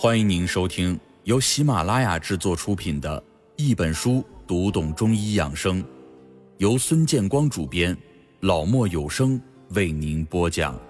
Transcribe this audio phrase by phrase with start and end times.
[0.00, 3.20] 欢迎您收听由喜马拉雅制作出品的
[3.56, 5.82] 《一本书读懂中医养生》，
[6.58, 7.98] 由孙建光主编，
[8.38, 10.80] 老莫有声为您播讲。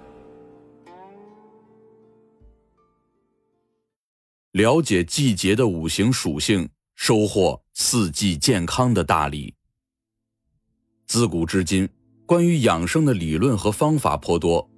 [4.53, 9.55] 了解季节的五行属性，收获四季健康的大礼。
[11.07, 11.89] 自古至今，
[12.27, 14.69] 关于养生的理论和方法颇多，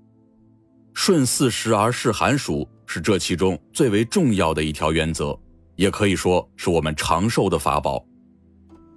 [0.95, 2.69] 顺四时而适寒暑。
[2.93, 5.39] 是这其中最为重要的一条原则，
[5.77, 8.05] 也可以说是我们长寿的法宝。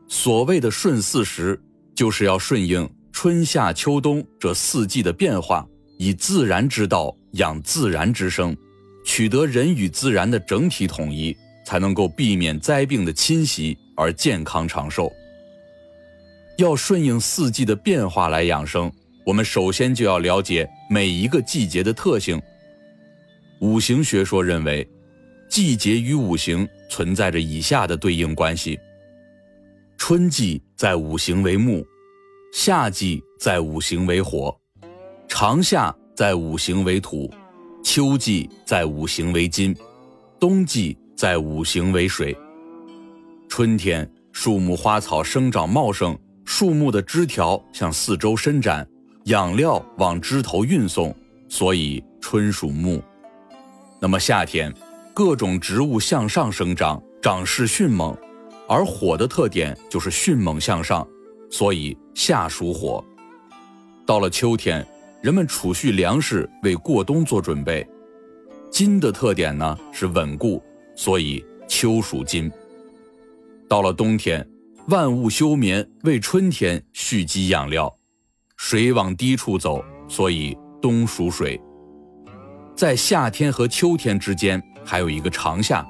[0.07, 1.61] 所谓的顺四时，
[1.93, 5.63] 就是要顺应春夏秋冬这四季的变化，
[5.99, 8.57] 以自然之道养自然之生，
[9.05, 15.13] 取得人与自然的整体统一，才能够避免灾病的侵袭而健康长寿。
[16.57, 18.91] 要顺应四季的变化来养生，
[19.25, 22.41] 我们首先就要了解每一个季节的特性。
[23.61, 24.87] 五行学说认为，
[25.49, 28.77] 季节与五行存在着以下的对应关系：
[29.97, 31.85] 春季在五行为木，
[32.51, 34.53] 夏季在五行为火，
[35.27, 37.33] 长夏在五行为土，
[37.83, 39.73] 秋季在五行为金，
[40.39, 42.35] 冬季在五行为水。
[43.47, 48.85] 春天，树木花草生长茂盛，树木的枝条向四周伸展，
[49.25, 51.15] 养料往枝头运送，
[51.47, 53.01] 所以春属木。
[54.01, 54.73] 那么夏天，
[55.13, 58.13] 各种植物向上生长，长势迅猛，
[58.67, 61.07] 而火的特点就是迅猛向上，
[61.49, 63.03] 所以夏属火。
[64.05, 64.85] 到了秋天，
[65.21, 67.87] 人们储蓄粮食为过冬做准备。
[68.69, 70.61] 金的特点呢是稳固，
[70.97, 72.51] 所以秋属金。
[73.69, 74.45] 到了冬天，
[74.89, 77.95] 万物休眠，为春天蓄积养料。
[78.73, 81.61] 水往低处走，所以冬属水。
[82.75, 85.85] 在夏天和秋天之间还有一个长夏，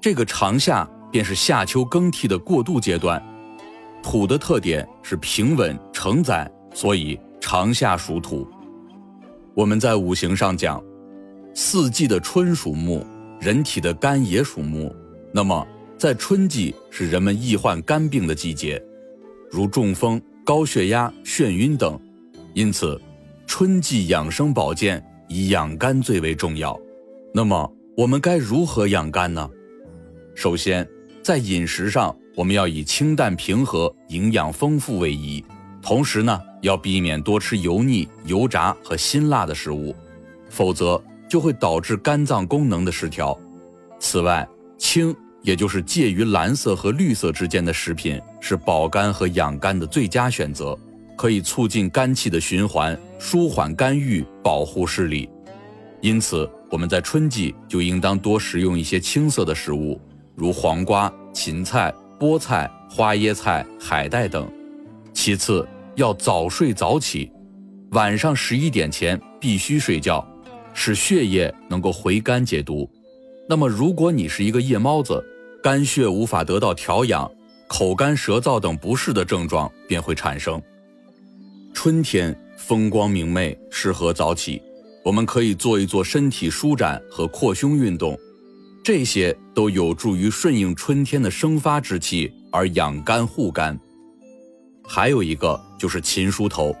[0.00, 3.24] 这个长夏便是夏秋更替的过渡阶段。
[4.02, 8.44] 土的特点是平稳承载，所以长夏属土。
[9.54, 10.82] 我们在五行上讲，
[11.54, 13.06] 四季的春属木，
[13.38, 14.92] 人体的肝也属木。
[15.32, 15.64] 那么
[15.96, 18.82] 在春季是人们易患肝病的季节，
[19.48, 21.98] 如中风、高血压、眩晕等。
[22.52, 23.00] 因此，
[23.46, 25.04] 春季养生保健。
[25.26, 26.78] 以养肝最为重要，
[27.32, 29.48] 那么我们该如何养肝呢？
[30.34, 30.86] 首先，
[31.22, 35.42] 在饮食上，我们要以清淡平和、营养丰富为宜，
[35.80, 39.96] 同时呢，要避免多吃油腻、油炸和辛辣的食物，
[40.50, 43.36] 否则就会导致肝脏功能的失调。
[43.98, 50.76] 此外，清，也就是介于蓝色和绿色之间的食品，是保肝和养肝的最佳选择。
[51.16, 55.28] 可以促进肝气的循环，舒缓肝郁，保护视力。
[56.00, 60.00] 因此，我们在春季就应当多食用一些青色的食物，
[60.34, 64.50] 如黄瓜、芹菜、菠菜、花椰菜、海带等。
[65.12, 67.30] 其次，要早睡早起，
[67.90, 70.26] 晚上十一点前必须睡觉，
[70.72, 72.90] 使血液能够回肝解毒。
[73.48, 75.24] 那么，如果你是一个夜猫子，
[75.64, 77.30] 肝血无法得到调养，
[77.66, 80.60] 口干舌燥等不适的症状便会产生。
[81.72, 84.60] 春天风光明媚，适合早起。
[85.02, 88.14] 我们可以做一做身体舒展和扩胸运动，
[88.84, 93.80] 这些都有助于顺应春天的生发之气而养肝护肝。
[94.86, 96.76] 还有一个就是勤梳头。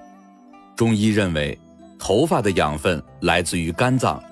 [0.76, 1.58] 中医认为，
[1.98, 4.22] 头发的养分来自于肝脏，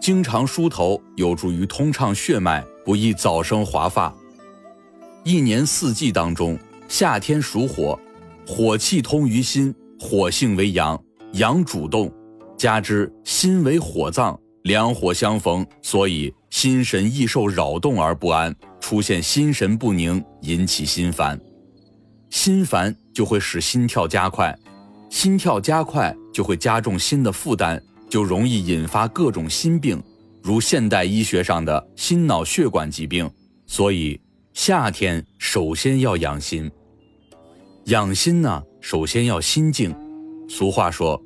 [0.00, 4.14] 经常梳头有助于通畅血脉，不易早生华发。
[5.24, 7.98] 一年四季当中，夏天属火，
[8.46, 9.74] 火气通于心。
[9.98, 11.02] 火性为阳，
[11.32, 12.12] 阳主动，
[12.58, 21.40] 加之心为火脏，两火相逢，所以心神易受扰动而不安，出现心神不宁，引起心烦。
[22.28, 24.54] 心烦就会使心跳加快，
[25.08, 30.02] 心跳加快就会加重心的负担，就容易引发各种心病，
[30.44, 33.28] 如现代医学上的心脑血管疾病。
[33.66, 34.20] 所以
[34.52, 36.70] 夏天首先要养心。
[37.86, 38.62] 养心呢？
[38.78, 39.94] 首先要心静，
[40.46, 41.20] 俗话说，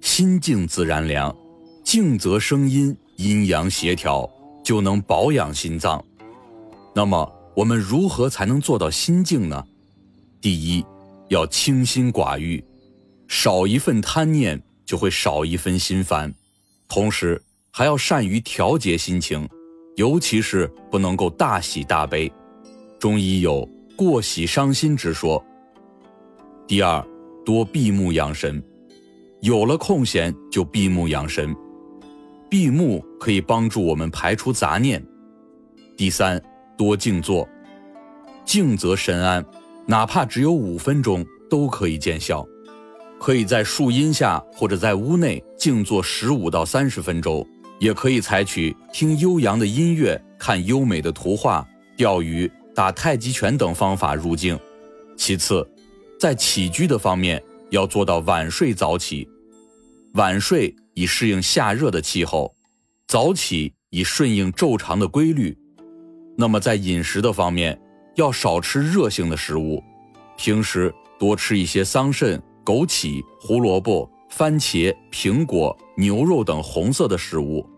[0.00, 1.36] 心静自然凉，
[1.84, 4.30] 静则生阴，阴阳协调，
[4.64, 6.04] 就能保养心脏。
[6.94, 9.64] 那么我们如何才能做到心静呢？
[10.40, 10.84] 第一，
[11.28, 12.64] 要清心寡欲，
[13.26, 16.32] 少一份贪念，就会少一分心烦。
[16.88, 19.48] 同时还要善于调节心情，
[19.96, 22.30] 尤其是不能够大喜大悲。
[22.98, 25.42] 中医有过喜伤心之说。
[26.66, 27.04] 第二，
[27.44, 28.62] 多闭目养神，
[29.40, 31.54] 有了空闲就闭目养神。
[32.48, 35.04] 闭目可以帮助我们排除杂念。
[35.96, 36.42] 第三，
[36.76, 37.48] 多静坐，
[38.44, 39.44] 静则神安，
[39.86, 42.46] 哪怕只有五分钟都可以见效。
[43.20, 47.46] 可以在树荫下或者在屋内静坐十五到三十分钟，
[47.80, 51.66] 也可以采取听悠扬的音乐、看优美的图画、
[51.96, 54.56] 钓鱼、打太极拳等方法入静。
[55.16, 55.68] 其次，
[56.20, 59.28] 在起居的方面要做到晚睡早起。
[60.14, 62.54] 晚睡以适应夏热的气候，
[63.08, 65.56] 早起以顺应昼长的规律。
[66.36, 67.80] 那么在饮食的方面，
[68.14, 69.82] 要少吃热性的食物，
[70.36, 72.40] 平时多吃一些桑葚。
[72.62, 77.68] 枸杞、胡萝卜、番茄、苹果、牛肉等红色的食物。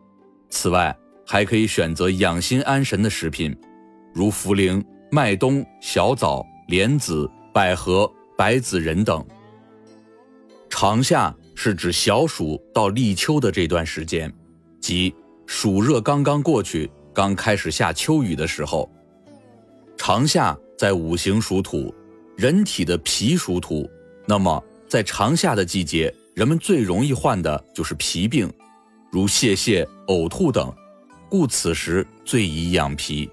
[0.49, 0.96] 此外，
[1.26, 3.56] 还可以选择养心安神的食品，
[4.14, 9.25] 如茯苓、麦冬、小枣、莲子、百合、白子仁等。
[10.69, 14.32] 长夏是指小暑到立秋的这段时间，
[14.81, 15.14] 即
[15.46, 18.90] 暑热刚刚过去，刚开始下秋雨的时候。
[19.96, 21.94] 长夏在五行属土，
[22.37, 23.90] 人体的脾属土，
[24.26, 24.62] 那么。
[24.88, 28.50] 在长夏的季节，人们最容易患的就是脾病，
[29.11, 30.73] 如泄泻、呕吐等，
[31.29, 33.31] 故此时最宜养脾。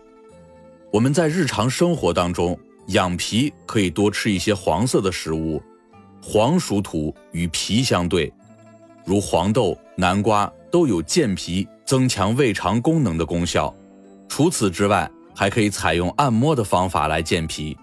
[0.92, 5.62] 我们在日常生活当中养脾，可以多吃一些黄色的食物，
[6.22, 8.32] 黄属土，与脾相对，
[9.06, 13.74] 如黄豆、南瓜都有健脾、增强胃肠功能的功效。
[14.28, 17.78] 除此之外，还可以采用按摩的方法来健脾。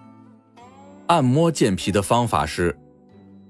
[1.07, 2.77] 按摩健脾的方法是。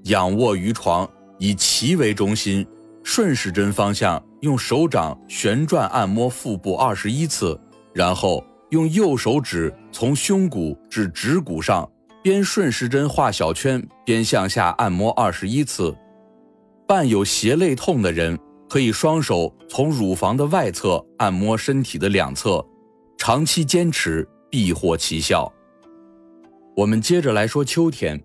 [0.03, 2.65] 仰卧于床，以脐为中心，
[3.03, 7.59] 顺时针方向用手掌旋转按摩腹部二十一次，
[7.93, 11.89] 然后用右手指从胸骨至指骨上，
[12.23, 15.95] 边顺时针画小圈，边向下按摩二十一次。
[16.87, 18.37] 伴有胁肋痛的人，
[18.69, 22.65] 可以双手从乳房的外侧按摩身体的两侧，
[23.17, 25.51] 长期坚持必获奇效。
[26.75, 28.21] 我们接着来说秋天。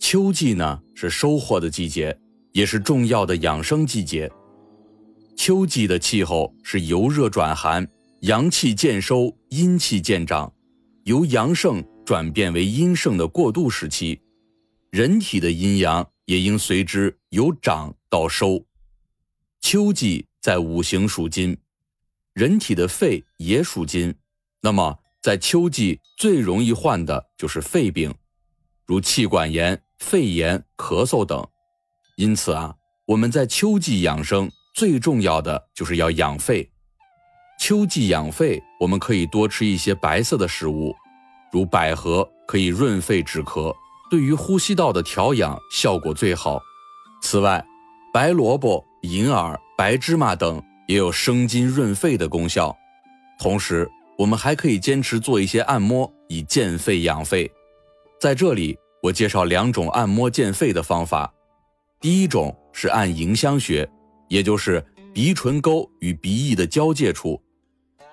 [0.00, 2.18] 秋季呢是收获的季节，
[2.52, 4.28] 也是重要的养生季节。
[5.36, 7.86] 秋季的气候是由热转寒，
[8.22, 10.52] 阳气渐收，阴气渐长，
[11.04, 14.18] 由阳盛转变为阴盛的过渡时期。
[14.90, 18.64] 人体的阴阳也应随之由长到收。
[19.60, 21.56] 秋季在五行属金，
[22.32, 24.14] 人体的肺也属金，
[24.62, 28.12] 那么在秋季最容易患的就是肺病，
[28.90, 29.80] 如气管炎。
[30.00, 31.46] 肺炎、咳嗽等，
[32.16, 32.74] 因此啊，
[33.06, 36.68] 我们在秋季养生最重要的就是要养肺。
[37.60, 40.92] 秋季养肺，我们可以多吃一些白色的食物，
[41.52, 43.72] 如百合，可以润肺止咳，
[44.10, 46.58] 对于呼吸道的调养效果最好。
[47.22, 47.64] 此外，
[48.12, 52.74] 白萝卜、银耳、白芝麻等也有生津润肺的功效。
[53.38, 57.48] 同时，我们还可以坚持做一些按摩，以健肺养肺。
[58.20, 58.78] 在这里。
[59.02, 61.32] 我介绍两种按摩健肺的方法，
[62.02, 63.88] 第一种是按迎香穴，
[64.28, 64.84] 也就是
[65.14, 67.40] 鼻唇沟与鼻翼的交界处，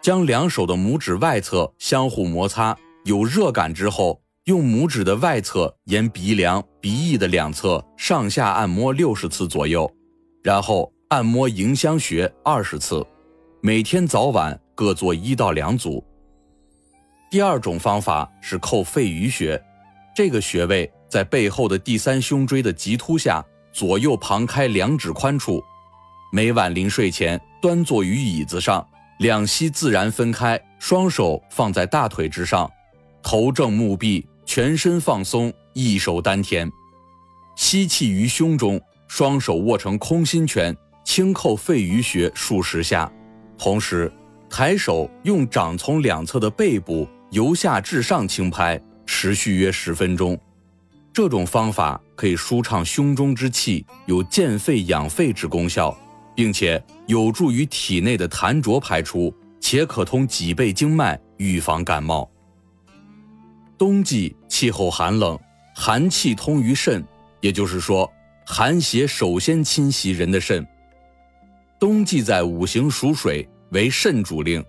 [0.01, 2.73] 将两手的拇指外侧相互摩擦，
[3.03, 9.93] 有热感之后，用拇指的外侧沿鼻梁、鼻翼的两侧上下按摩六十次左右，
[10.41, 13.05] 然后按摩迎香穴二十次，
[13.59, 16.01] 每天早晚各做一到两组。
[17.29, 19.61] 第二种方法是扣肺俞穴。
[20.17, 25.63] 这个穴位在背后的第三胸椎的棘突下，左右旁开两指宽处。
[26.33, 28.83] 每晚临睡前，端坐于椅子上，
[29.19, 32.67] 两膝自然分开，双手放在大腿之上，
[33.21, 36.67] 头正目闭，全身放松，一手丹田，
[37.55, 43.07] 吸气于胸中，双手握成空心拳，轻叩肺俞穴数十下，
[43.55, 44.11] 同时
[44.49, 48.81] 抬手用掌从两侧的背部由下至上轻拍。
[49.07, 50.37] 持续约十分钟，
[51.11, 55.97] 这种方法可以舒畅胸中之气，有健肺养肺之功效，
[56.35, 62.29] 并且有助于体内的痰浊排出，且可通脊背经脉，预防感冒。
[63.77, 65.39] 冬季气候寒冷，
[65.73, 67.03] 寒气通于肾，
[67.41, 68.11] 也就是说，
[68.45, 70.67] 寒邪首先侵袭人的肾。
[71.79, 74.63] 冬季在五行属水，为肾主令，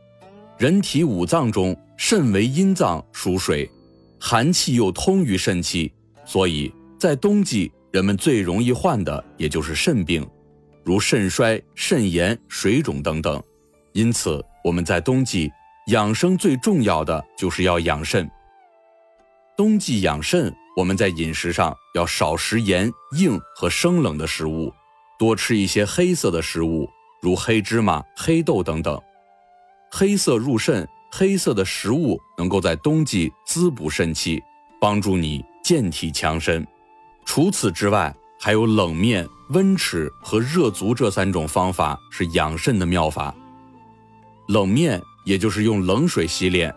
[0.57, 3.71] 人体五脏中肾为阴脏，属水。
[4.21, 5.93] 寒气又通于肾气，
[6.25, 10.29] 所以在冬季，人们最容易患的也就是肾病，
[10.85, 13.43] 如肾衰、肾炎、水肿等等。
[13.93, 15.51] 因此，我们在冬季
[15.89, 18.29] 养生最重要的就是要养肾。
[19.57, 24.73] 冬季养肾，我们在饮食上要少食盐、硬和生冷的食物，
[25.19, 26.89] 多吃一些黑色的食物，
[27.21, 29.01] 如黑芝麻、黑豆等等。
[29.91, 34.43] 黑色入肾，黑色的食物能够在冬季滋补肾气，
[34.81, 36.67] 帮助你健体强身。
[37.25, 43.35] 除此之外，还有冷面、温齿和热足这三种方法是养肾的妙法。
[44.49, 46.75] 冷面也就是用冷水洗脸，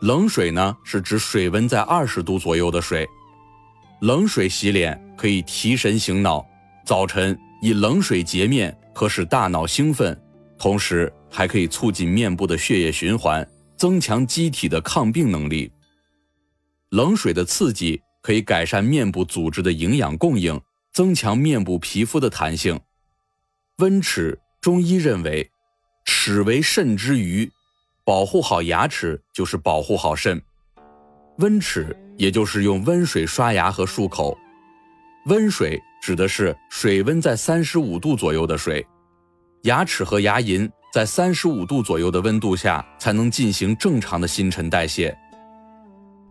[0.00, 3.06] 冷水呢是指水温在二十度左右的水。
[4.00, 6.44] 冷水洗脸可以提神醒脑，
[6.84, 10.18] 早晨以冷水洁面可使大脑兴奋，
[10.58, 11.12] 同时。
[11.30, 13.46] 还可以促进面部的血液循环，
[13.78, 15.70] 增强机体的抗病能力。
[16.90, 20.60] 冷水的刺激可以改善面部组织的营养供应，
[20.92, 22.78] 增强面部皮肤的弹性。
[23.78, 25.48] 温齿，中医认为，
[26.04, 27.48] 齿为肾之余，
[28.04, 30.42] 保护好牙齿就是保护好肾。
[31.38, 34.36] 温齿也就是用温水刷牙和漱口。
[35.26, 38.84] 温水指的是水温在三十五度左右的水，
[39.62, 40.68] 牙齿和牙龈。
[40.98, 45.16] 在三十五度左右的温度下，才能进行正常的新陈代谢。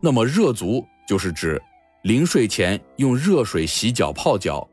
[0.02, 1.58] 那么热足就是指
[2.04, 4.68] 临睡前用热水洗脚泡脚。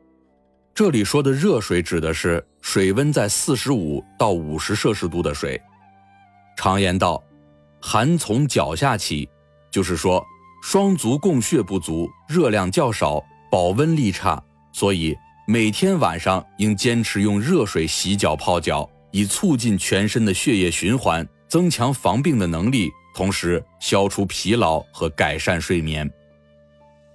[0.73, 5.57] 这里说的热水指的是水温在四十五到五十摄氏度的水。
[6.57, 7.23] 常言道，
[7.81, 9.29] 寒从脚下起，
[9.71, 10.21] 就是说
[10.61, 15.15] 双足供血不足，热量较少，保温力差，所以
[15.47, 18.89] 每天晚上应坚持用热水洗脚泡脚。
[19.15, 26.11] 以促进全身的血液循环，增强防病的能力，同时消除疲劳和改善睡眠。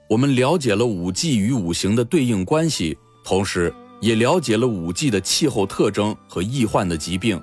[0.09, 7.39] 我们了解了五季与五行的对应关系，同时也了解了五季的气候特征和易患的疾病，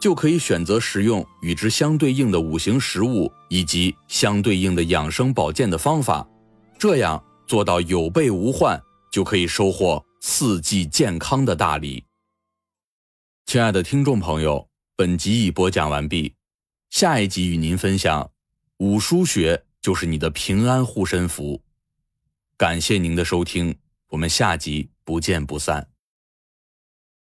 [0.00, 6.26] 就可以选择使用与之相对应的五行食物以及相对应的养生保健的方法，
[6.76, 12.02] 这样做到有备无患，就可以收获四季健康的大礼。
[13.50, 16.36] 亲爱的听众朋友，本集已播讲完毕，
[16.88, 18.30] 下一集与您分享：
[18.76, 21.60] 五腧穴就是你的平安护身符。
[22.56, 23.76] 感谢您的收听，
[24.10, 25.88] 我们下集不见不散。